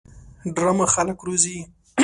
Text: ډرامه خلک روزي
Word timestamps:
ډرامه 0.55 0.85
خلک 0.93 1.17
روزي 1.27 1.57